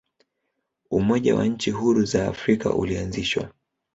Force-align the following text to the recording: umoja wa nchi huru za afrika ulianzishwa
umoja 0.91 1.35
wa 1.35 1.45
nchi 1.45 1.71
huru 1.71 2.05
za 2.05 2.27
afrika 2.27 2.73
ulianzishwa 2.73 3.49